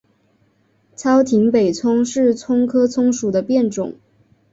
[0.95, 3.93] 糙葶北葱是葱科葱属的变种。